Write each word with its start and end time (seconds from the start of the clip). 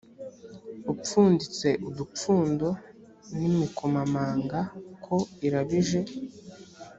upfunditse 0.91 1.67
udupfundo 1.89 2.67
n 3.37 3.39
imikomamanga 3.49 4.59
ko 5.05 5.15
irabije 5.45 5.99